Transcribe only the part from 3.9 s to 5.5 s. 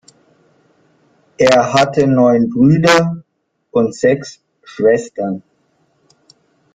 sechs Schwestern.